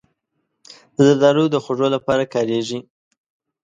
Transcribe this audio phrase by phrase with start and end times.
[1.03, 2.79] زردالو د خوږو لپاره کارېږي.